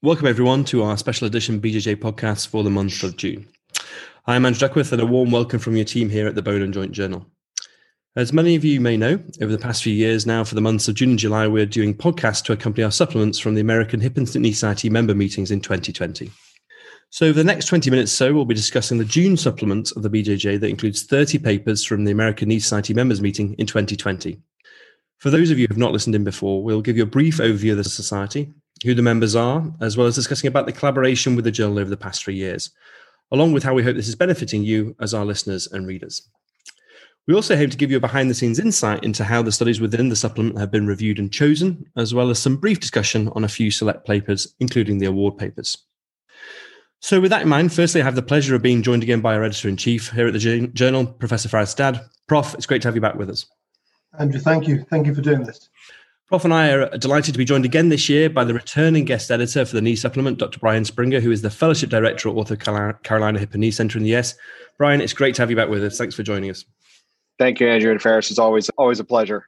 [0.00, 3.48] Welcome, everyone, to our special edition BJJ podcast for the month of June.
[4.28, 6.72] I'm Andrew Duckworth, and a warm welcome from your team here at the Bone and
[6.72, 7.26] Joint Journal.
[8.14, 10.86] As many of you may know, over the past few years now, for the months
[10.86, 14.16] of June and July, we're doing podcasts to accompany our supplements from the American Hip
[14.16, 16.30] and Knee Society member meetings in 2020.
[17.10, 20.10] So, over the next 20 minutes so, we'll be discussing the June supplement of the
[20.10, 24.40] BJJ that includes 30 papers from the American Knee Society members meeting in 2020.
[25.18, 27.38] For those of you who have not listened in before, we'll give you a brief
[27.38, 31.36] overview of the society, who the members are, as well as discussing about the collaboration
[31.36, 32.70] with the journal over the past three years,
[33.32, 36.28] along with how we hope this is benefiting you as our listeners and readers.
[37.26, 39.82] We also hope to give you a behind the scenes insight into how the studies
[39.82, 43.44] within the supplement have been reviewed and chosen, as well as some brief discussion on
[43.44, 45.76] a few select papers, including the award papers.
[47.00, 49.34] So, with that in mind, firstly, I have the pleasure of being joined again by
[49.34, 52.00] our editor in chief here at the journal, Professor Fares Haddad.
[52.28, 53.46] Prof, it's great to have you back with us.
[54.18, 54.84] Andrew, thank you.
[54.90, 55.68] Thank you for doing this.
[56.28, 59.06] Prof and I are uh, delighted to be joined again this year by the returning
[59.06, 60.58] guest editor for the Knee Supplement, Dr.
[60.58, 64.04] Brian Springer, who is the Fellowship Director at Ortho Carolina Hip and Knee Center in
[64.04, 64.34] the US.
[64.76, 65.96] Brian, it's great to have you back with us.
[65.96, 66.66] Thanks for joining us.
[67.38, 68.28] Thank you, Andrew and Fares.
[68.28, 69.46] It's always always a pleasure.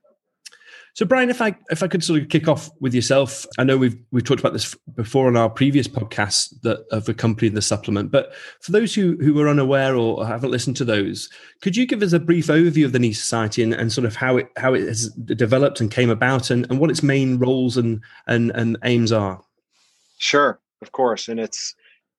[0.94, 3.77] So, Brian, if I if I could sort of kick off with yourself, I know
[3.77, 8.10] we've we've talked about this before on our previous podcasts that have accompanied the supplement.
[8.10, 11.28] But for those who who are unaware or haven't listened to those,
[11.62, 14.16] could you give us a brief overview of the Knee Society and, and sort of
[14.16, 17.77] how it how it has developed and came about, and, and what its main roles
[17.77, 19.41] and and and aims are?
[20.18, 21.74] Sure, of course, and it's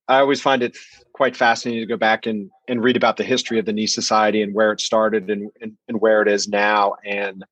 [0.08, 0.78] I always find it
[1.14, 4.42] quite fascinating to go back and and read about the history of the Knee Society
[4.42, 7.44] and where it started and and, and where it is now and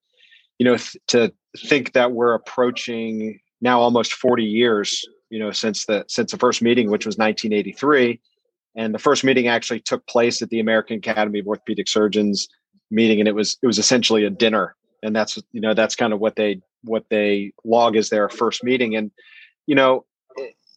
[0.59, 5.85] you know, th- to think that we're approaching now almost 40 years, you know, since
[5.85, 8.19] the since the first meeting, which was 1983,
[8.75, 12.47] and the first meeting actually took place at the American Academy of Orthopedic Surgeons
[12.91, 16.13] meeting, and it was it was essentially a dinner, and that's you know that's kind
[16.13, 19.11] of what they what they log as their first meeting, and
[19.65, 20.05] you know,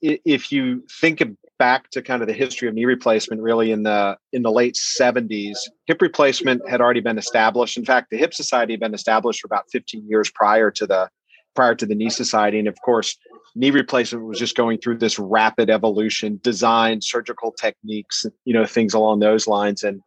[0.00, 1.22] if you think
[1.62, 4.74] back to kind of the history of knee replacement really in the in the late
[4.74, 7.76] 70s hip replacement had already been established.
[7.76, 11.08] In fact the hip society had been established for about 15 years prior to the
[11.54, 12.58] prior to the knee society.
[12.58, 13.16] And of course
[13.54, 18.92] knee replacement was just going through this rapid evolution design surgical techniques you know things
[18.92, 19.84] along those lines.
[19.84, 20.02] And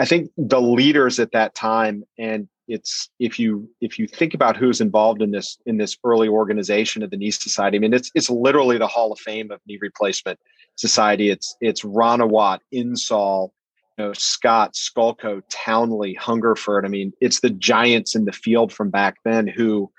[0.00, 4.56] i think the leaders at that time and it's if you if you think about
[4.56, 8.10] who's involved in this in this early organization of the knee society i mean it's
[8.14, 10.38] it's literally the hall of fame of knee replacement
[10.82, 13.54] society it's it's ranawat insall
[13.96, 18.90] you know scott skulko townley hungerford i mean it's the giants in the field from
[18.90, 19.90] back then who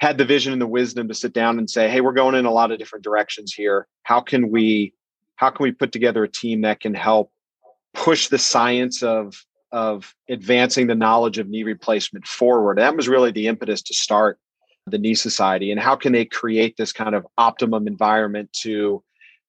[0.00, 2.46] had the vision and the wisdom to sit down and say hey we're going in
[2.46, 4.94] a lot of different directions here how can we
[5.36, 7.32] how can we put together a team that can help
[7.92, 12.78] push the science of of advancing the knowledge of knee replacement forward.
[12.78, 14.38] That was really the impetus to start
[14.86, 15.70] the Knee Society.
[15.70, 19.02] And how can they create this kind of optimum environment to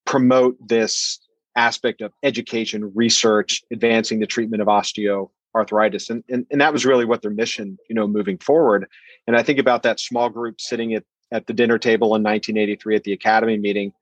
[0.05, 1.19] promote this
[1.55, 6.09] aspect of education, research, advancing the treatment of osteoarthritis?
[6.09, 8.87] And, and, and that was really what their mission, you know, moving forward.
[9.27, 12.95] And I think about that small group sitting at, at the dinner table in 1983
[12.95, 13.93] at the Academy meeting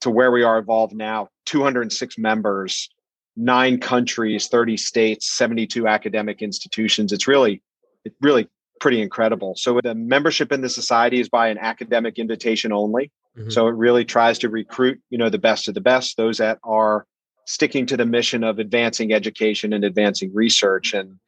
[0.00, 2.88] to where we are evolved now 206 members
[3.36, 7.12] nine countries, 30 states, 72 academic institutions.
[7.12, 7.62] It's really,
[8.04, 8.48] it's really
[8.80, 9.54] pretty incredible.
[9.56, 13.10] So the membership in the society is by an academic invitation only.
[13.36, 13.50] Mm-hmm.
[13.50, 16.58] So it really tries to recruit, you know, the best of the best, those that
[16.64, 17.06] are
[17.46, 20.92] sticking to the mission of advancing education and advancing research.
[20.92, 21.18] And,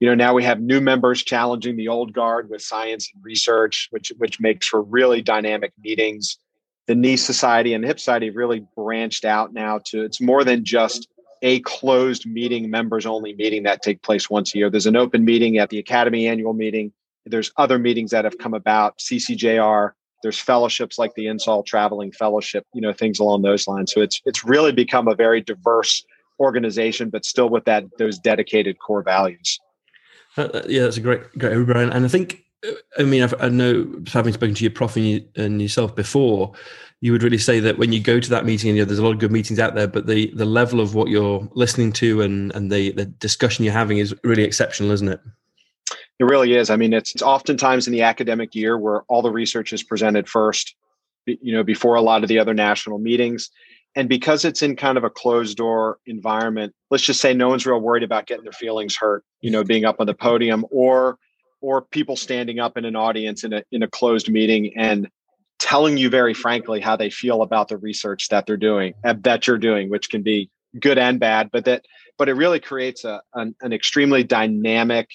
[0.00, 3.88] you know, now we have new members challenging the old guard with science and research,
[3.90, 6.38] which which makes for really dynamic meetings.
[6.86, 10.64] The Knee Society and the Hip Society really branched out now to it's more than
[10.64, 11.08] just
[11.40, 14.70] a closed meeting, members only meeting that take place once a year.
[14.70, 16.92] There's an open meeting at the Academy annual meeting.
[17.26, 19.92] There's other meetings that have come about, CCJR.
[20.24, 23.92] There's fellowships like the Insall Traveling Fellowship, you know, things along those lines.
[23.92, 26.04] So it's it's really become a very diverse
[26.40, 29.60] organization, but still with that those dedicated core values.
[30.36, 31.90] Uh, uh yeah, that's a great great Brian.
[31.90, 35.06] And I think, uh, I mean, I've, i know having spoken to your prof and,
[35.06, 36.54] you, and yourself before,
[37.02, 38.98] you would really say that when you go to that meeting and you know, there's
[38.98, 41.92] a lot of good meetings out there but the the level of what you're listening
[41.92, 45.20] to and and the the discussion you're having is really exceptional isn't it
[46.18, 46.70] it really is.
[46.70, 50.28] I mean it's, it's oftentimes in the academic year where all the research is presented
[50.28, 50.74] first
[51.26, 53.50] you know before a lot of the other national meetings.
[53.96, 57.66] And because it's in kind of a closed door environment let's just say no one's
[57.66, 61.18] real worried about getting their feelings hurt you know being up on the podium or
[61.60, 65.08] or people standing up in an audience in a in a closed meeting and
[65.58, 69.46] telling you very frankly how they feel about the research that they're doing uh, that
[69.46, 71.84] you're doing which can be good and bad but that
[72.18, 75.08] but it really creates a an, an extremely dynamic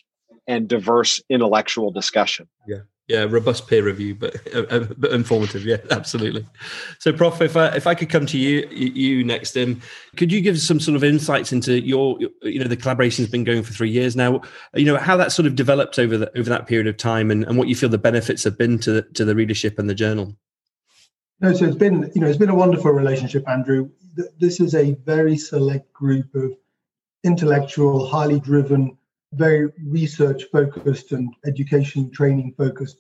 [0.48, 5.66] and diverse intellectual discussion yeah yeah, robust peer review, but, uh, but informative.
[5.66, 6.46] Yeah, absolutely.
[7.00, 9.82] So, Prof, if I if I could come to you you next, um,
[10.16, 13.44] could you give some sort of insights into your you know the collaboration has been
[13.44, 14.42] going for three years now.
[14.76, 17.44] You know how that sort of developed over the, over that period of time, and,
[17.46, 19.96] and what you feel the benefits have been to the, to the readership and the
[19.96, 20.38] journal.
[21.42, 23.90] No, so it's been you know it's been a wonderful relationship, Andrew.
[24.40, 26.52] This is a very select group of
[27.24, 28.99] intellectual, highly driven
[29.34, 32.98] very research focused and education training focused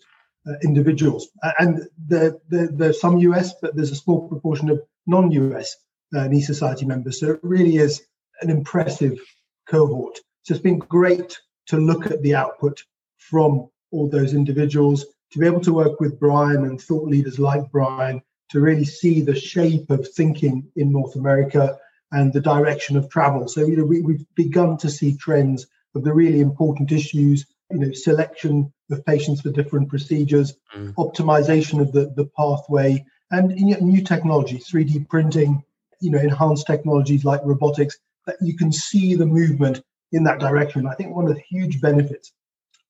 [0.47, 1.29] uh, individuals.
[1.59, 5.75] And there, there, there's some US, but there's a small proportion of non US
[6.15, 7.19] uh, Society members.
[7.19, 8.01] So it really is
[8.41, 9.19] an impressive
[9.67, 10.17] cohort.
[10.43, 11.37] So it's been great
[11.67, 12.81] to look at the output
[13.17, 17.71] from all those individuals, to be able to work with Brian and thought leaders like
[17.71, 21.77] Brian to really see the shape of thinking in North America
[22.11, 23.47] and the direction of travel.
[23.47, 27.79] So you know we, we've begun to see trends of the really important issues, you
[27.79, 30.93] know, selection of patients for different procedures, mm.
[30.95, 35.63] optimization of the, the pathway, and new technology, 3D printing,
[36.01, 39.81] you know, enhanced technologies like robotics, that you can see the movement
[40.11, 40.87] in that direction.
[40.87, 42.31] I think one of the huge benefits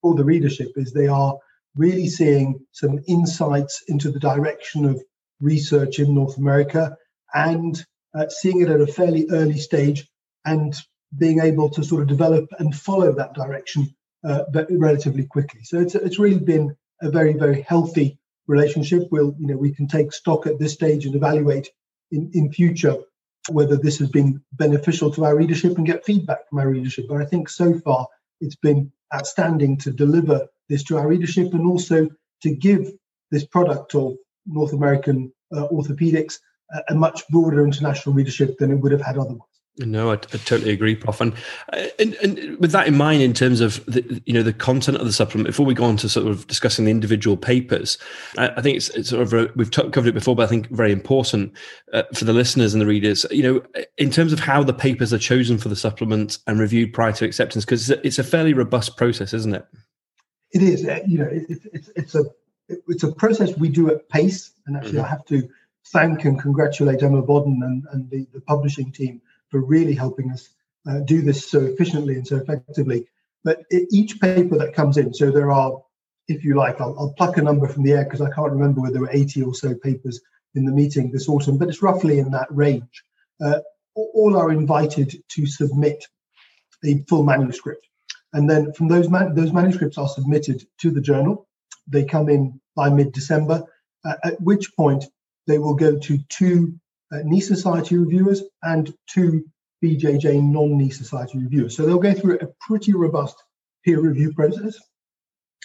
[0.01, 1.37] for the readership is they are
[1.75, 5.01] really seeing some insights into the direction of
[5.41, 6.95] research in North America
[7.33, 7.83] and
[8.15, 10.07] uh, seeing it at a fairly early stage
[10.45, 10.75] and
[11.17, 15.61] being able to sort of develop and follow that direction uh, relatively quickly.
[15.63, 19.07] So it's it's really been a very very healthy relationship.
[19.11, 21.69] We'll you know we can take stock at this stage and evaluate
[22.11, 22.97] in in future
[23.49, 27.05] whether this has been beneficial to our readership and get feedback from our readership.
[27.07, 28.07] But I think so far
[28.41, 32.09] it's been outstanding to deliver this to our readership and also
[32.43, 32.91] to give
[33.31, 34.15] this product of
[34.45, 36.39] North American uh, orthopedics
[36.71, 39.58] a, a much broader international readership than it would have had otherwise.
[39.77, 41.21] No, I, I, totally agree, Prof.
[41.21, 41.33] And,
[41.71, 44.97] uh, and, and with that in mind, in terms of the, you know the content
[44.97, 47.97] of the supplement, before we go on to sort of discussing the individual papers,
[48.37, 50.47] I, I think it's, it's sort of a, we've t- covered it before, but I
[50.47, 51.53] think very important
[51.93, 53.25] uh, for the listeners and the readers.
[53.31, 56.91] You know, in terms of how the papers are chosen for the supplement and reviewed
[56.91, 59.65] prior to acceptance, because it's, it's a fairly robust process, isn't it?
[60.51, 60.85] It is.
[60.85, 62.25] Uh, you know, it, it's it's a
[62.67, 65.05] it's a process we do at pace, and actually, mm-hmm.
[65.05, 65.47] I have to
[65.87, 70.49] thank and congratulate Emma Vodden and, and the, the publishing team for really helping us
[70.89, 73.07] uh, do this so efficiently and so effectively.
[73.43, 75.81] But each paper that comes in, so there are,
[76.27, 78.81] if you like, I'll, I'll pluck a number from the air because I can't remember
[78.81, 80.19] whether there were 80 or so papers
[80.55, 83.03] in the meeting this autumn, but it's roughly in that range.
[83.41, 83.59] Uh,
[83.95, 86.05] all are invited to submit
[86.85, 87.85] a full manuscript.
[88.33, 91.47] And then from those, man- those manuscripts are submitted to the journal.
[91.87, 93.63] They come in by mid December,
[94.05, 95.05] uh, at which point
[95.47, 96.79] they will go to two
[97.11, 99.45] uh, knee society reviewers and two
[99.83, 101.75] BJJ non knee society reviewers.
[101.75, 103.35] So they'll go through a pretty robust
[103.85, 104.77] peer review process.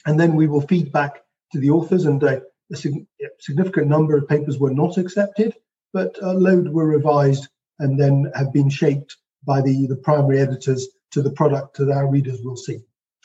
[0.07, 2.41] And then we will feed back to the authors, and uh,
[2.73, 3.07] a sig-
[3.41, 5.55] significant number of papers were not accepted,
[5.93, 7.49] but a load were revised
[7.79, 12.09] and then have been shaped by the, the primary editors to the product that our
[12.11, 12.81] readers will see.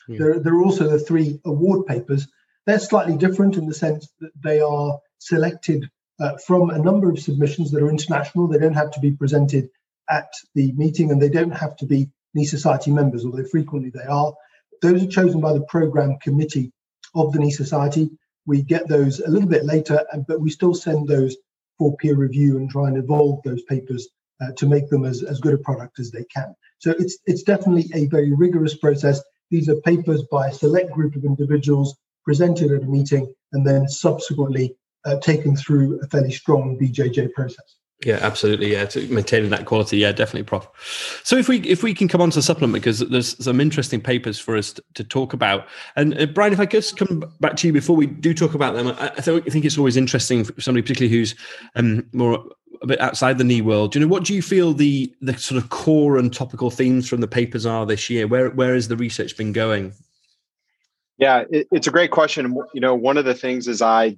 [0.08, 0.18] Yeah.
[0.20, 2.28] There, there are also the three award papers.
[2.66, 5.90] They're slightly different in the sense that they are selected
[6.20, 8.48] uh, from a number of submissions that are international.
[8.48, 9.70] They don't have to be presented
[10.10, 14.04] at the meeting and they don't have to be Knee Society members, although frequently they
[14.04, 14.34] are.
[14.82, 16.72] Those are chosen by the program committee
[17.16, 18.10] of the Knee Society.
[18.46, 21.36] We get those a little bit later, but we still send those
[21.78, 24.10] for peer review and try and evolve those papers
[24.42, 26.54] uh, to make them as, as good a product as they can.
[26.80, 29.22] So it's it's definitely a very rigorous process.
[29.52, 33.88] These are papers by a select group of individuals presented at a meeting and then
[33.88, 34.76] subsequently
[35.06, 37.76] uh, taken through a fairly strong BJJ process.
[38.06, 38.72] Yeah, absolutely.
[38.72, 39.98] Yeah, to maintaining that quality.
[39.98, 40.70] Yeah, definitely, Prof.
[41.26, 44.00] So if we if we can come on to the supplement because there's some interesting
[44.00, 45.68] papers for us to, to talk about.
[45.98, 48.54] And uh, Brian, if I could just come back to you before we do talk
[48.54, 51.36] about them, I, I, think it's always interesting for somebody particularly who's
[51.76, 52.42] um, more
[52.82, 53.96] a bit outside the knee world.
[53.96, 57.20] You know, what do you feel the the sort of core and topical themes from
[57.20, 58.28] the papers are this year?
[58.28, 59.94] Where where has the research been going?
[61.18, 62.56] Yeah, it, it's a great question.
[62.74, 64.18] You know, one of the things is I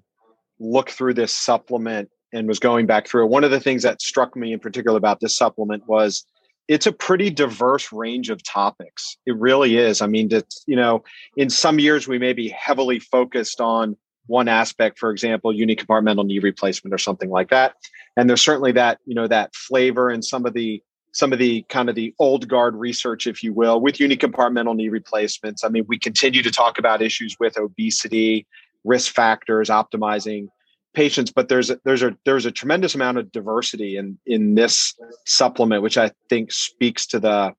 [0.62, 4.02] look through this supplement and was going back through it, one of the things that
[4.02, 6.26] struck me in particular about this supplement was
[6.68, 9.18] it's a pretty diverse range of topics.
[9.26, 10.02] It really is.
[10.02, 11.04] I mean, it's, you know,
[11.36, 16.40] in some years we may be heavily focused on one aspect, for example, unicompartmental knee
[16.40, 17.74] replacement or something like that.
[18.16, 20.82] And there's certainly that, you know, that flavor and some of the
[21.14, 24.88] some of the kind of the old guard research, if you will, with unicompartmental knee
[24.88, 25.64] replacements.
[25.64, 28.48] I mean, we continue to talk about issues with obesity,
[28.84, 30.48] risk factors, optimizing
[30.94, 34.94] patients but there's a, there's a there's a tremendous amount of diversity in in this
[35.26, 37.54] supplement which i think speaks to the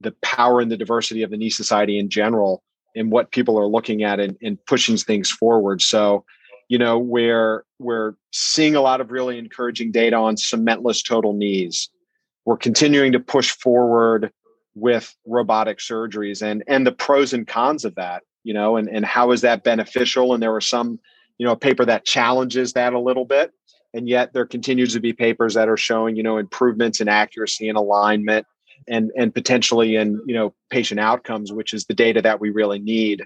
[0.00, 2.62] the power and the diversity of the knee society in general
[2.94, 5.82] and what people are looking at and, and pushing things forward.
[5.82, 6.24] So,
[6.68, 11.88] you know, we're we're seeing a lot of really encouraging data on cementless total knees.
[12.44, 14.32] We're continuing to push forward
[14.74, 19.04] with robotic surgeries and and the pros and cons of that, you know, and, and
[19.04, 20.32] how is that beneficial?
[20.32, 20.98] And there were some,
[21.36, 23.52] you know, a paper that challenges that a little bit.
[23.92, 27.68] And yet there continues to be papers that are showing, you know, improvements in accuracy
[27.68, 28.46] and alignment
[28.88, 32.78] and and potentially in you know patient outcomes which is the data that we really
[32.78, 33.24] need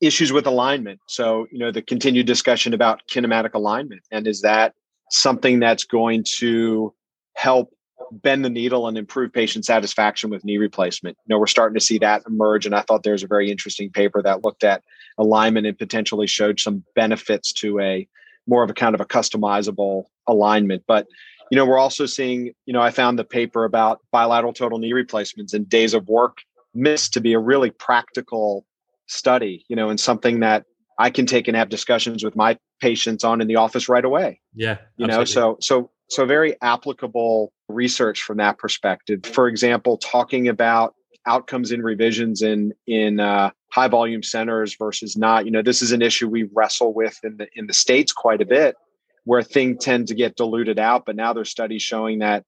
[0.00, 4.74] issues with alignment so you know the continued discussion about kinematic alignment and is that
[5.10, 6.94] something that's going to
[7.34, 7.74] help
[8.10, 11.84] bend the needle and improve patient satisfaction with knee replacement you know we're starting to
[11.84, 14.82] see that emerge and i thought there's a very interesting paper that looked at
[15.18, 18.06] alignment and potentially showed some benefits to a
[18.46, 21.06] more of a kind of a customizable alignment but
[21.52, 24.94] you know, we're also seeing, you know, I found the paper about bilateral total knee
[24.94, 26.38] replacements and days of work
[26.72, 28.64] missed to be a really practical
[29.06, 30.64] study, you know, and something that
[30.98, 34.40] I can take and have discussions with my patients on in the office right away.
[34.54, 34.78] Yeah.
[34.96, 35.10] You absolutely.
[35.10, 39.24] know, so so so very applicable research from that perspective.
[39.24, 40.94] For example, talking about
[41.26, 45.44] outcomes in revisions in in uh, high volume centers versus not.
[45.44, 48.40] You know, this is an issue we wrestle with in the in the states quite
[48.40, 48.76] a bit
[49.24, 51.04] where things tend to get diluted out.
[51.06, 52.44] But now there's studies showing that,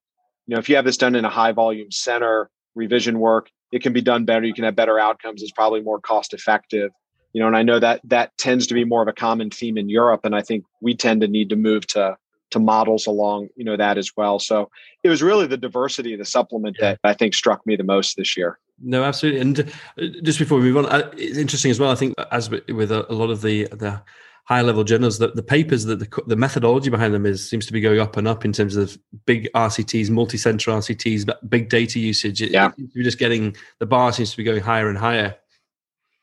[0.46, 3.82] you know, if you have this done in a high volume center, revision work, it
[3.82, 4.44] can be done better.
[4.44, 5.42] You can have better outcomes.
[5.42, 6.90] It's probably more cost effective.
[7.32, 9.76] You know, and I know that that tends to be more of a common theme
[9.76, 12.16] in Europe, and I think we tend to need to move to
[12.50, 14.38] to models along, you know, that as well.
[14.38, 14.70] So
[15.02, 16.92] it was really the diversity of the supplement yeah.
[16.92, 18.58] that I think struck me the most this year.
[18.82, 19.40] No, absolutely.
[19.40, 21.90] And uh, just before we move on, uh, it's interesting as well.
[21.90, 24.02] I think as with a, lot of the the
[24.46, 27.72] high level journals that the papers that the, the methodology behind them is seems to
[27.72, 32.40] be going up and up in terms of big RCTs, multi-center RCTs, big data usage.
[32.40, 35.36] Yeah, you're just getting the bar seems to be going higher and higher.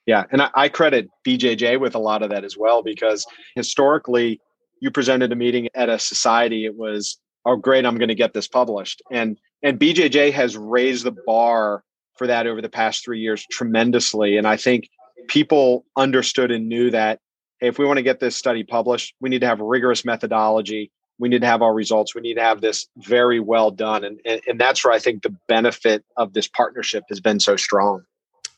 [0.06, 3.26] Yeah, and I, I credit BJJ with a lot of that as well because
[3.56, 4.42] historically,
[4.82, 6.66] you presented a meeting at a society.
[6.66, 11.06] It was oh great, I'm going to get this published, and and BJJ has raised
[11.06, 11.84] the bar
[12.16, 14.90] for that over the past three years tremendously, and I think
[15.28, 17.20] people understood and knew that
[17.62, 20.92] hey, if we want to get this study published, we need to have rigorous methodology.
[21.20, 22.16] We need to have our results.
[22.16, 24.04] We need to have this very well done.
[24.04, 27.56] And, and, and that's where I think the benefit of this partnership has been so
[27.56, 28.02] strong.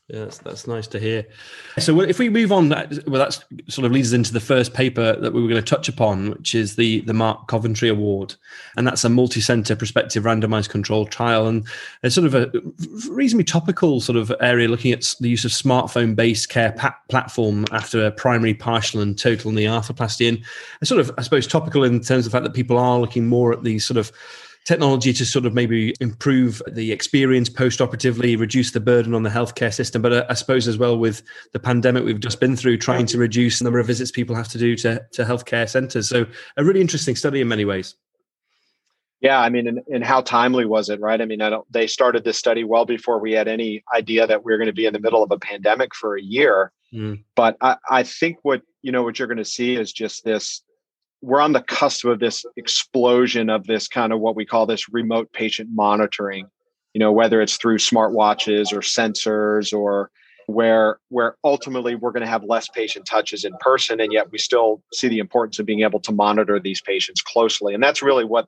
[0.08, 1.24] Yes, that's that's nice to hear.
[1.78, 4.74] So, if we move on, that well, that sort of leads us into the first
[4.74, 8.34] paper that we were going to touch upon, which is the the Mark Coventry Award,
[8.76, 11.66] and that's a multi-center prospective randomized controlled trial, and
[12.02, 12.52] it's sort of a
[13.08, 18.04] reasonably topical sort of area looking at the use of smartphone-based care pa- platform after
[18.04, 20.44] a primary, partial, and total knee arthroplasty, and
[20.86, 23.54] sort of, I suppose, topical in terms of the fact that people are looking more
[23.54, 24.12] at these sort of
[24.64, 29.72] technology to sort of maybe improve the experience post-operatively, reduce the burden on the healthcare
[29.72, 30.02] system.
[30.02, 33.18] But uh, I suppose as well with the pandemic we've just been through, trying to
[33.18, 36.08] reduce the number of visits people have to do to, to healthcare centres.
[36.08, 37.94] So a really interesting study in many ways.
[39.20, 41.20] Yeah, I mean, and, and how timely was it, right?
[41.20, 44.44] I mean, I don't, they started this study well before we had any idea that
[44.44, 46.72] we are going to be in the middle of a pandemic for a year.
[46.92, 47.24] Mm.
[47.34, 50.62] But I, I think what you know what you're going to see is just this
[51.24, 54.88] we're on the cusp of this explosion of this kind of what we call this
[54.92, 56.46] remote patient monitoring
[56.92, 60.10] you know whether it's through smartwatches or sensors or
[60.46, 64.38] where where ultimately we're going to have less patient touches in person and yet we
[64.38, 67.74] still see the importance of being able to monitor these patients closely.
[67.74, 68.46] And that's really what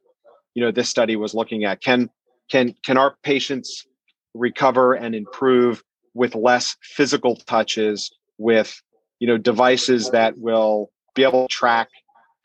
[0.54, 1.80] you know this study was looking at.
[1.80, 2.10] Can
[2.50, 3.86] can can our patients
[4.34, 5.82] recover and improve
[6.14, 8.80] with less physical touches with
[9.18, 11.88] you know devices that will be able to track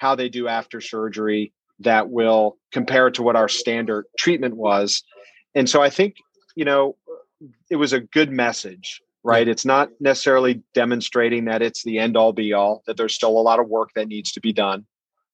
[0.02, 5.04] how they do after surgery that will compare to what our standard treatment was.
[5.54, 6.16] And so I think,
[6.56, 6.96] you know,
[7.70, 9.48] it was a good message, right?
[9.48, 13.42] It's not necessarily demonstrating that it's the end all be all, that there's still a
[13.42, 14.88] lot of work that needs to be done.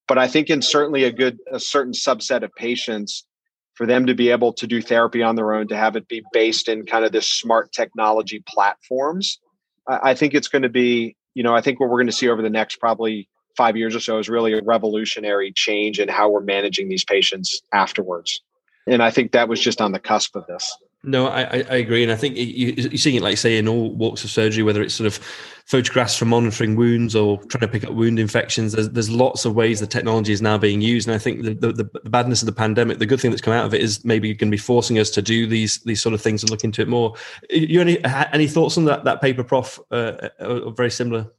[0.05, 3.25] But I think in certainly a good, a certain subset of patients,
[3.73, 6.23] for them to be able to do therapy on their own, to have it be
[6.33, 9.39] based in kind of this smart technology platforms,
[9.87, 12.11] I, I think it's going to be, you know, I think what we're going to
[12.11, 16.07] see over the next probably five years or so is really a revolutionary change in
[16.07, 18.41] how we're managing these patients afterwards.
[18.85, 20.77] And I think that was just on the cusp of this.
[21.03, 23.93] No, I, I agree, and I think you, are seeing it, like say, in all
[23.93, 25.17] walks of surgery, whether it's sort of
[25.65, 28.73] photographs for monitoring wounds or trying to pick up wound infections.
[28.73, 31.53] There's, there's lots of ways the technology is now being used, and I think the,
[31.53, 34.03] the, the badness of the pandemic, the good thing that's come out of it is
[34.03, 36.63] maybe going to be forcing us to do these these sort of things and look
[36.63, 37.13] into it more.
[37.49, 39.79] You any any thoughts on that that paper, Prof?
[39.91, 41.31] Uh, uh very similar.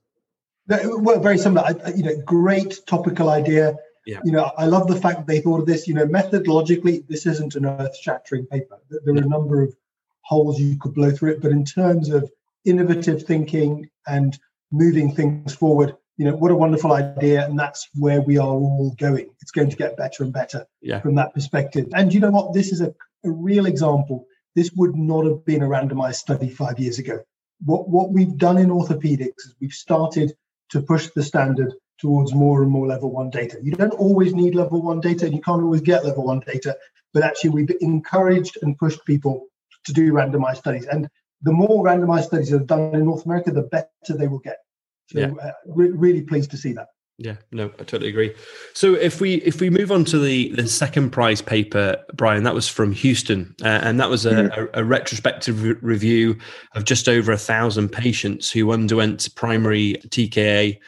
[0.68, 1.64] Well, very similar.
[1.66, 3.76] I, you know, great topical idea.
[4.06, 4.20] Yeah.
[4.25, 5.88] You know, I love the fact that they thought of this.
[5.88, 8.78] You know, methodologically, this isn't an earth-shattering paper.
[8.90, 9.75] There are a number of
[10.22, 12.30] holes you could blow through it, but in terms of
[12.64, 14.38] innovative thinking and
[14.70, 15.96] moving things forward.
[16.16, 19.30] You know, what a wonderful idea, and that's where we are all going.
[19.40, 21.00] It's going to get better and better yeah.
[21.00, 21.87] from that perspective.
[21.94, 22.52] And you know what?
[22.52, 22.92] This is a,
[23.25, 24.26] a real example.
[24.56, 27.20] This would not have been a randomized study five years ago.
[27.64, 30.32] What what we've done in orthopedics is we've started
[30.70, 33.58] to push the standard towards more and more level one data.
[33.62, 36.76] You don't always need level one data, and you can't always get level one data,
[37.12, 39.46] but actually we've encouraged and pushed people
[39.84, 40.87] to do randomized studies.
[40.87, 41.08] And
[41.42, 44.58] the more randomized studies are done in North America, the better they will get.
[45.08, 45.32] So yeah.
[45.42, 46.88] uh, re- really pleased to see that.
[47.20, 48.32] Yeah, no, I totally agree.
[48.75, 52.54] So if we if we move on to the the second prize paper, Brian, that
[52.54, 54.56] was from Houston, uh, and that was a, mm.
[54.56, 56.38] a, a retrospective re- review
[56.76, 60.78] of just over a thousand patients who underwent primary TKA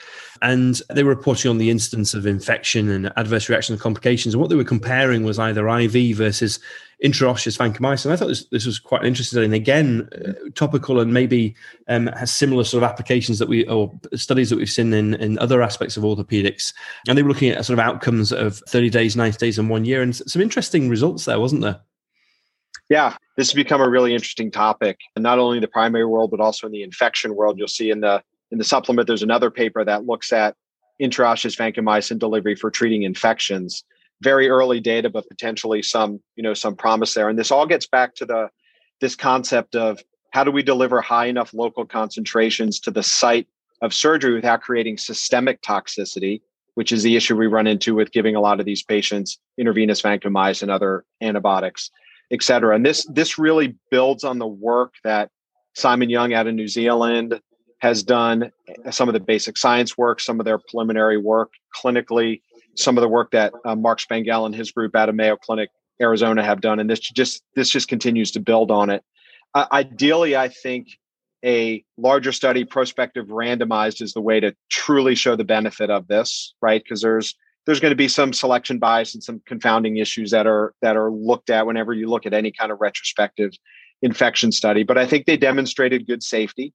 [0.43, 4.35] and they were reporting on the incidence of infection and adverse reaction and complications.
[4.35, 6.61] And what they were comparing was either IV versus
[7.05, 8.11] intraosseous vancomycin.
[8.11, 9.43] I thought this, this was quite interesting.
[9.43, 11.55] And again, uh, topical and maybe
[11.89, 15.39] um, has similar sort of applications that we, or studies that we've seen in, in
[15.39, 16.75] other aspects of orthopedics.
[17.09, 19.85] And they were looking at sort of outcomes of 30 days, 90 days, and one
[19.85, 20.03] year.
[20.03, 21.81] And some interesting results there, wasn't there?
[22.91, 26.33] Yeah, this has become a really interesting topic, and not only in the primary world,
[26.33, 27.57] but also in the infection world.
[27.57, 30.57] You'll see in the in the supplement, there's another paper that looks at
[31.01, 33.85] intraosseous vancomycin delivery for treating infections.
[34.23, 37.29] Very early data, but potentially some, you know, some promise there.
[37.29, 38.51] And this all gets back to the
[39.01, 40.01] this concept of
[40.33, 43.49] how do we deliver high enough local concentrations to the site
[43.81, 46.43] of surgery without creating systemic toxicity,
[46.75, 50.03] which is the issue we run into with giving a lot of these patients intravenous
[50.03, 51.91] vancomycin and other antibiotics,
[52.31, 52.75] et cetera.
[52.75, 55.31] And this this really builds on the work that
[55.75, 57.41] Simon Young out of New Zealand,
[57.81, 58.51] has done
[58.91, 62.43] some of the basic science work, some of their preliminary work clinically,
[62.77, 65.71] some of the work that uh, Mark Spangehl and his group out of Mayo Clinic,
[66.01, 69.03] Arizona, have done, and this just this just continues to build on it.
[69.55, 70.89] Uh, ideally, I think
[71.45, 76.55] a larger study, prospective, randomized, is the way to truly show the benefit of this,
[76.61, 76.83] right?
[76.83, 77.35] Because there's
[77.67, 81.11] there's going to be some selection bias and some confounding issues that are that are
[81.11, 83.53] looked at whenever you look at any kind of retrospective
[84.03, 84.83] infection study.
[84.83, 86.73] But I think they demonstrated good safety.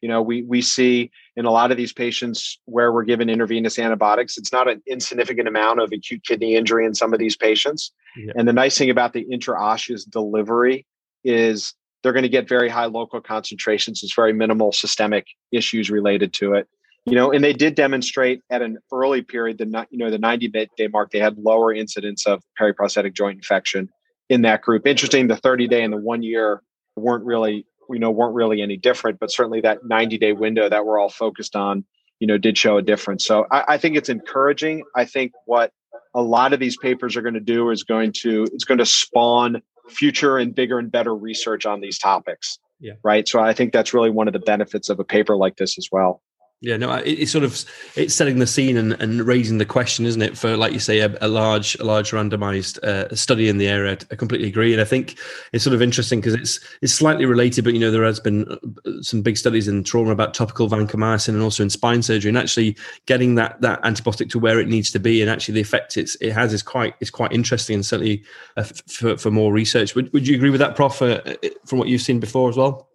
[0.00, 3.78] You know, we we see in a lot of these patients where we're given intravenous
[3.78, 7.92] antibiotics, it's not an insignificant amount of acute kidney injury in some of these patients.
[8.16, 8.32] Yeah.
[8.36, 10.86] And the nice thing about the intraosseous delivery
[11.22, 14.02] is they're going to get very high local concentrations.
[14.02, 16.68] It's very minimal systemic issues related to it.
[17.06, 20.48] You know, and they did demonstrate at an early period, the you know the 90
[20.48, 23.88] day mark, they had lower incidence of periprosthetic joint infection
[24.28, 24.86] in that group.
[24.86, 26.62] Interesting, the 30 day and the one year
[26.96, 30.84] weren't really you know weren't really any different but certainly that 90 day window that
[30.84, 31.84] we're all focused on
[32.20, 33.24] you know did show a difference.
[33.26, 34.84] So I, I think it's encouraging.
[34.94, 35.72] I think what
[36.14, 38.86] a lot of these papers are going to do is going to it's going to
[38.86, 42.58] spawn future and bigger and better research on these topics.
[42.78, 42.92] Yeah.
[43.02, 43.28] Right?
[43.28, 45.88] So i think that's really one of the benefits of a paper like this as
[45.90, 46.22] well
[46.62, 47.64] yeah, no, it's sort of
[47.96, 50.36] it's setting the scene and, and raising the question, isn't it?
[50.36, 53.96] For like you say, a, a large, a large randomized uh, study in the area.
[54.10, 55.18] I completely agree, and I think
[55.54, 58.46] it's sort of interesting because it's it's slightly related, but you know there has been
[58.50, 62.36] uh, some big studies in trauma about topical vancomycin and also in spine surgery, and
[62.36, 65.96] actually getting that that antibiotic to where it needs to be, and actually the effect
[65.96, 68.22] it's, it has is quite is quite interesting, and certainly
[68.58, 69.94] uh, for for more research.
[69.94, 71.00] Would Would you agree with that, Prof?
[71.00, 71.22] Uh,
[71.64, 72.90] from what you've seen before as well?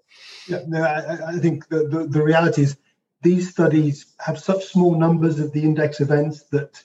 [0.47, 2.78] Yeah, no, I, I think the, the the reality is
[3.25, 6.83] these studies have such small numbers of the index events that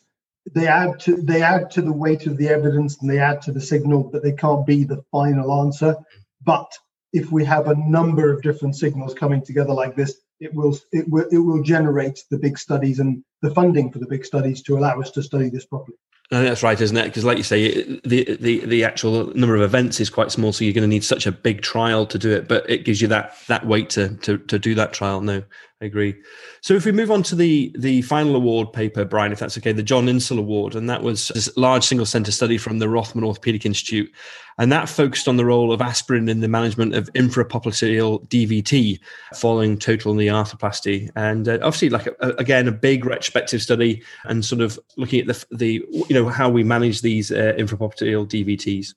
[0.55, 3.53] they add to they add to the weight of the evidence and they add to
[3.53, 5.95] the signal, but they can't be the final answer.
[6.43, 6.73] But
[7.13, 11.07] if we have a number of different signals coming together like this, it will it
[11.11, 14.79] will it will generate the big studies and the funding for the big studies to
[14.79, 15.99] allow us to study this properly.
[16.33, 17.07] I that's right, isn't it?
[17.07, 20.65] Because, like you say, the, the the actual number of events is quite small, so
[20.65, 22.47] you're going to need such a big trial to do it.
[22.47, 25.21] But it gives you that that weight to to, to do that trial.
[25.21, 25.43] No,
[25.83, 26.15] I agree.
[26.61, 29.73] So if we move on to the the final award paper, Brian, if that's okay,
[29.73, 33.25] the John Insall Award, and that was this large single center study from the Rothman
[33.25, 34.13] Orthopedic Institute,
[34.59, 39.01] and that focused on the role of aspirin in the management of infrapopliteal DVT
[39.37, 44.03] following total knee arthroplasty, and uh, obviously, like a, a, again, a big retrospective study,
[44.25, 48.29] and sort of looking at the the you know how we manage these uh, infrapopliteal
[48.29, 48.89] DVTs.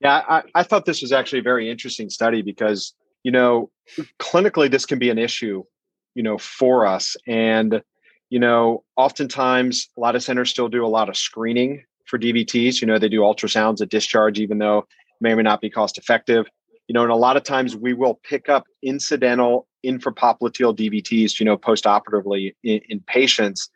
[0.00, 3.72] Yeah, I, I thought this was actually a very interesting study because you know
[4.20, 5.64] clinically this can be an issue
[6.14, 7.16] you know for us.
[7.26, 7.82] And
[8.28, 12.80] you know oftentimes a lot of centers still do a lot of screening for dvts
[12.80, 14.86] you know they do ultrasounds at discharge even though
[15.20, 16.46] may or may not be cost effective.
[16.88, 21.46] You know and a lot of times we will pick up incidental infrapopliteal dvts you
[21.46, 23.70] know postoperatively in, in patients.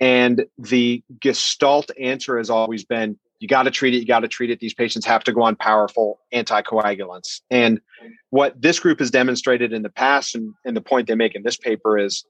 [0.00, 3.98] And the gestalt answer has always been you got to treat it.
[3.98, 4.60] You got to treat it.
[4.60, 7.40] These patients have to go on powerful anticoagulants.
[7.50, 7.80] And
[8.30, 11.42] what this group has demonstrated in the past, and, and the point they make in
[11.42, 12.24] this paper is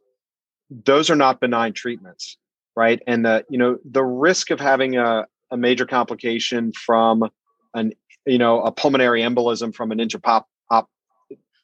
[0.71, 2.37] those are not benign treatments,
[2.77, 3.01] right?
[3.07, 7.31] And the, you know, the risk of having a, a major complication from
[7.75, 7.93] an,
[8.27, 10.91] you know, a pulmonary embolism from an intrapop, op,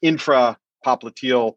[0.02, 1.54] infrapopliteal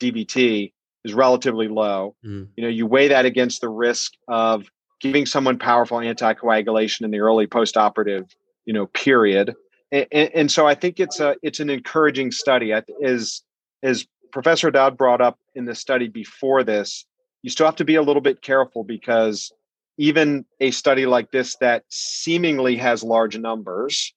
[0.00, 0.72] DVT
[1.04, 2.16] is relatively low.
[2.24, 2.48] Mm.
[2.56, 4.68] You know, you weigh that against the risk of
[5.00, 8.30] giving someone powerful anticoagulation in the early postoperative,
[8.64, 9.54] you know, period.
[9.90, 12.72] And, and, so I think it's a it's an encouraging study.
[12.72, 13.42] As
[13.82, 17.06] as Professor Haddad brought up in the study before this,
[17.42, 19.50] you still have to be a little bit careful because
[19.96, 24.12] even a study like this that seemingly has large numbers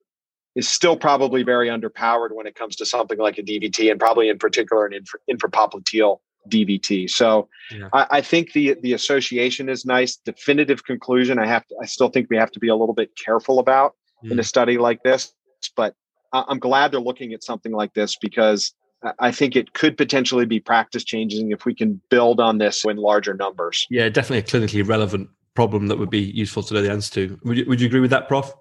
[0.56, 4.30] is still probably very underpowered when it comes to something like a DVT and probably
[4.30, 7.10] in particular an infra, infrapopliteal DVT.
[7.10, 7.90] So yeah.
[7.94, 10.18] I, I, think the the association is nice.
[10.18, 13.12] Definitive conclusion, I have to, I still think we have to be a little bit
[13.16, 14.32] careful about mm.
[14.32, 14.46] in a mm.
[14.46, 15.34] study like this.
[15.76, 15.96] But
[16.34, 18.74] I, I'm glad they're looking at something like this because
[19.20, 22.98] I think it could potentially be practice changing if we can build on this in
[22.98, 23.88] larger numbers.
[23.90, 27.40] Yeah, definitely a clinically relevant problem that would be useful to know the answer to.
[27.44, 28.54] Would you, would you agree with that, Prof?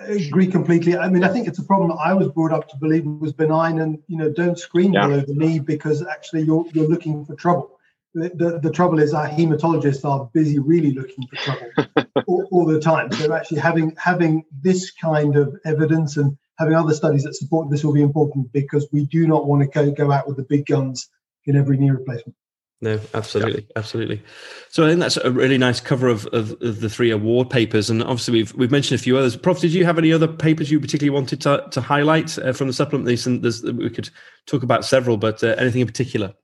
[0.00, 0.96] I agree completely.
[0.96, 3.32] I mean, I think it's a problem that I was brought up to believe was
[3.32, 5.06] benign, and you know, don't screen yeah.
[5.06, 7.78] below the knee because actually you're you're looking for trouble.
[8.14, 12.66] The, the, the trouble is our hematologists are busy really looking for trouble all, all,
[12.66, 13.10] the time.
[13.10, 17.82] So actually having having this kind of evidence and having other studies that support this
[17.82, 20.66] will be important because we do not want to go, go out with the big
[20.66, 21.08] guns
[21.46, 22.36] in every knee replacement.
[22.82, 23.72] No, absolutely, yeah.
[23.76, 24.22] absolutely.
[24.70, 27.88] So I think that's a really nice cover of, of, of, the three award papers,
[27.88, 29.36] and obviously we've we've mentioned a few others.
[29.36, 32.66] Prof, did you have any other papers you particularly wanted to, to highlight uh, from
[32.66, 33.06] the supplement?
[33.06, 33.40] These and
[33.78, 34.10] we could
[34.46, 36.34] talk about several, but uh, anything in particular?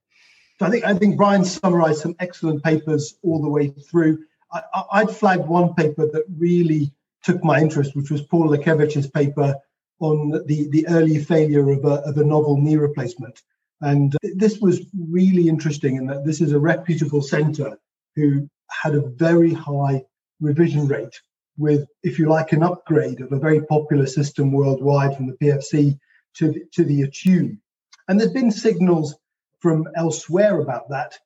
[0.60, 4.24] I think I think Brian summarised some excellent papers all the way through.
[4.52, 6.92] I, I'd flagged one paper that really
[7.24, 9.56] took my interest, which was Paul Lachiewicz's paper
[9.98, 13.42] on the, the early failure of a, of a novel knee replacement.
[13.80, 17.78] And this was really interesting in that this is a reputable center
[18.16, 20.02] who had a very high
[20.40, 21.20] revision rate
[21.56, 25.98] with, if you like, an upgrade of a very popular system worldwide from the PFC
[26.34, 27.60] to the, to the Attune.
[28.08, 29.16] And there's been signals
[29.60, 31.18] from elsewhere about that,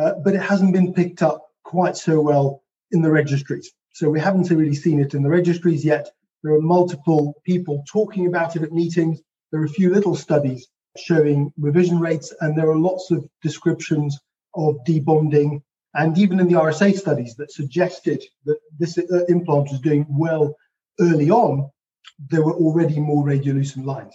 [0.00, 3.72] uh, but it hasn't been picked up quite so well in the registries.
[3.92, 6.10] So we haven't really seen it in the registries yet.
[6.42, 9.20] There are multiple people talking about it at meetings.
[9.50, 10.68] There are a few little studies
[10.98, 14.18] showing revision rates, and there are lots of descriptions
[14.54, 15.62] of debonding,
[15.94, 20.54] and even in the RSA studies that suggested that this uh, implant was doing well
[21.00, 21.70] early on,
[22.30, 24.14] there were already more radiolucent lines.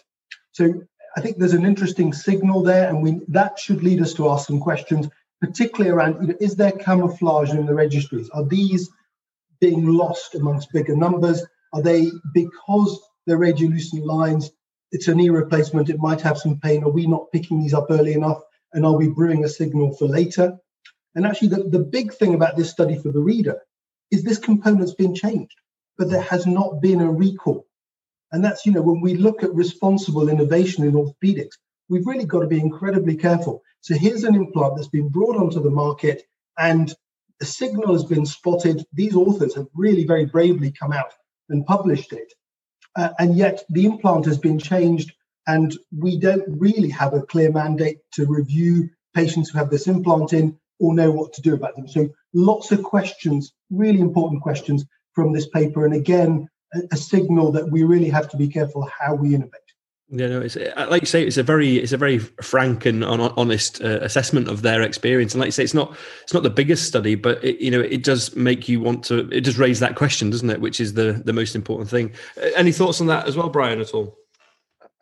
[0.52, 0.84] So
[1.15, 4.48] I think there's an interesting signal there, and we that should lead us to ask
[4.48, 5.08] some questions,
[5.41, 8.30] particularly around you know, is there camouflage in the registries?
[8.32, 8.89] Are these
[9.60, 11.46] being lost amongst bigger numbers?
[11.74, 14.52] Are they because they're radiolucent lines
[14.93, 16.84] it's a knee replacement, it might have some pain.
[16.84, 18.39] Are we not picking these up early enough?
[18.73, 20.56] And are we brewing a signal for later?
[21.15, 23.60] And actually, the, the big thing about this study for the reader
[24.12, 25.56] is this component's been changed,
[25.97, 27.65] but there has not been a recall.
[28.32, 31.58] And that's, you know, when we look at responsible innovation in orthopedics,
[31.89, 33.63] we've really got to be incredibly careful.
[33.82, 36.23] So here's an implant that's been brought onto the market
[36.58, 36.93] and
[37.41, 38.86] a signal has been spotted.
[38.93, 41.13] These authors have really very bravely come out
[41.49, 42.32] and published it.
[42.95, 45.12] Uh, and yet the implant has been changed,
[45.47, 50.34] and we don't really have a clear mandate to review patients who have this implant
[50.34, 51.88] in or know what to do about them.
[51.88, 55.86] So lots of questions, really important questions from this paper.
[55.86, 59.62] And again, a, a signal that we really have to be careful how we innovate.
[60.15, 63.04] Yeah, no, it's uh, like you say, it's a very, it's a very frank and
[63.04, 65.34] honest uh, assessment of their experience.
[65.34, 67.80] And like you say, it's not, it's not the biggest study, but it, you know,
[67.80, 70.62] it does make you want to, it does raise that question, doesn't it?
[70.62, 72.12] Which is the the most important thing.
[72.38, 73.82] Uh, any thoughts on that as well, Brian?
[73.82, 74.15] At all?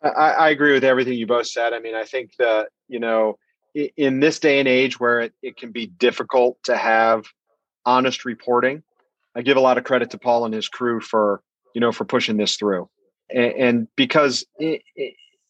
[0.02, 1.74] I, I agree with everything you both said.
[1.74, 3.36] I mean, I think that you know,
[3.74, 7.26] in this day and age where it, it can be difficult to have
[7.84, 8.82] honest reporting,
[9.36, 11.42] I give a lot of credit to Paul and his crew for
[11.74, 12.88] you know for pushing this through
[13.34, 14.44] and, because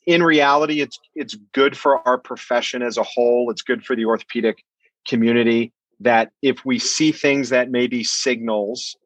[0.06, 3.50] in reality, it's it's good for our profession as a whole.
[3.50, 4.64] It's good for the orthopedic
[5.06, 8.96] community that if we see things that may be signals,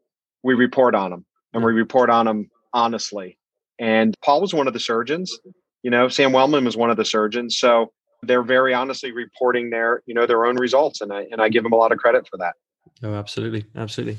[0.42, 3.38] we report on them and we report on them honestly.
[3.78, 5.38] And Paul was one of the surgeons.
[5.82, 7.58] You know, Sam Wellman was one of the surgeons.
[7.58, 11.00] So they're very honestly reporting their, you know, their own results.
[11.00, 12.54] And I and I give them a lot of credit for that.
[13.02, 14.18] Oh, absolutely, absolutely.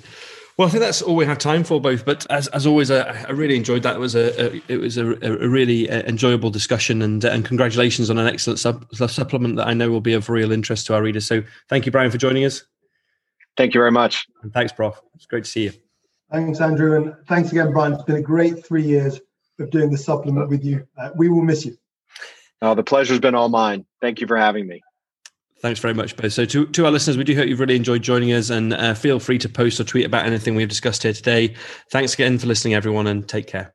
[0.58, 2.04] Well, I think that's all we have time for, both.
[2.04, 3.96] But as, as always, I, I really enjoyed that.
[3.96, 7.46] It was a, a it was a, a really uh, enjoyable discussion, and uh, and
[7.46, 10.96] congratulations on an excellent sub, supplement that I know will be of real interest to
[10.96, 11.28] our readers.
[11.28, 12.64] So, thank you, Brian, for joining us.
[13.56, 14.26] Thank you very much.
[14.42, 15.00] And thanks, Prof.
[15.14, 15.74] It's great to see you.
[16.32, 17.94] Thanks, Andrew, and thanks again, Brian.
[17.94, 19.22] It's been a great three years
[19.60, 20.88] of doing the supplement with you.
[20.98, 21.78] Uh, we will miss you.
[22.64, 23.86] Oh, the pleasure's been all mine.
[24.02, 24.82] Thank you for having me.
[25.60, 26.34] Thanks very much, both.
[26.34, 28.94] So, to, to our listeners, we do hope you've really enjoyed joining us and uh,
[28.94, 31.56] feel free to post or tweet about anything we've discussed here today.
[31.90, 33.66] Thanks again for listening, everyone, and take care.